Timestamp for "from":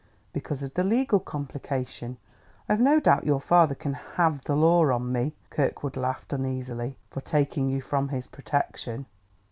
7.83-8.07